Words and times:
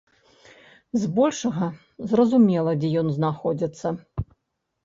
Збольшага, 1.01 1.67
зразумела, 2.13 2.73
дзе 2.85 2.89
ён 3.03 3.07
знаходзіцца. 3.19 3.87